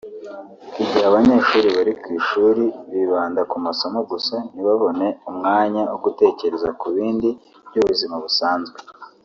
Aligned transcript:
«Igihe 0.81 1.05
abanyeshuri 1.09 1.67
bari 1.77 1.93
ku 2.01 2.07
ishuri 2.19 2.63
bibanda 2.91 3.41
ku 3.51 3.57
masomo 3.65 3.99
gusa 4.11 4.35
ntibabone 4.51 5.07
umwanya 5.29 5.81
wo 5.91 5.97
gutekereza 6.05 6.69
ku 6.79 6.85
bibazo 6.95 7.29
by’ubuzima 7.67 8.15
busanzwe 8.23 8.77